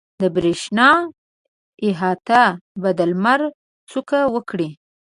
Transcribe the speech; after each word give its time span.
د 0.21 0.23
برېښنا 0.35 0.89
احاطه 1.87 2.43
به 2.81 2.89
د 2.97 2.99
لمر 3.11 3.41
څوک 3.91 4.09
وکړي. 4.35 4.69